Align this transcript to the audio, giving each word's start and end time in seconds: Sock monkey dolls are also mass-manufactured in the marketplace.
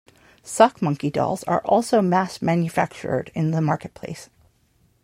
Sock 0.41 0.81
monkey 0.81 1.11
dolls 1.11 1.43
are 1.43 1.61
also 1.63 2.01
mass-manufactured 2.01 3.29
in 3.35 3.51
the 3.51 3.61
marketplace. 3.61 4.31